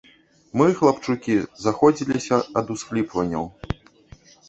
[0.61, 1.35] Мы, хлапчукі,
[1.67, 3.45] заходзіліся ад усхліпванняў.